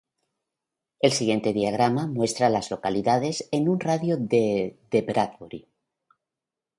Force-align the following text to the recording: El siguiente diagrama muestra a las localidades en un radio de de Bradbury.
El 0.99 1.11
siguiente 1.11 1.53
diagrama 1.53 2.07
muestra 2.07 2.47
a 2.47 2.49
las 2.49 2.71
localidades 2.71 3.47
en 3.51 3.69
un 3.69 3.79
radio 3.79 4.17
de 4.17 4.79
de 4.89 5.01
Bradbury. 5.03 5.67